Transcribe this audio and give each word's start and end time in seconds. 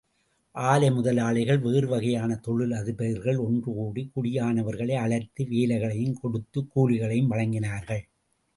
ஆலை 0.55 0.87
முதலாளிகள், 0.91 1.59
வேறு 1.59 1.87
வகையான 1.87 2.39
தொழிலதிபர்கள் 2.47 3.37
ஒன்று 3.37 3.73
கூடி, 3.73 4.11
குடியானவர்களை 4.15 4.95
அழைத்து, 4.95 5.43
வேலைகளையும் 5.49 6.19
கொடுத்து 6.21 6.61
கூலிகளையும் 6.75 7.31
வழங்கினார்கள். 7.31 8.03